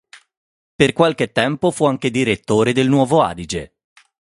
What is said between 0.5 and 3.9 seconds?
Per qualche tempo fu anche direttore del "Nuovo Adige".